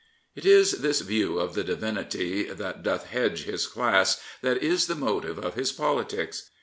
[0.35, 4.95] It is this view of the divinity that doth hedge his class that is the
[4.95, 6.49] motive of his politics.